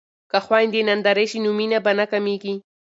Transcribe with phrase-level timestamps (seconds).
[0.31, 2.53] که خویندې نندرې شي نو مینه به نه کمیږي.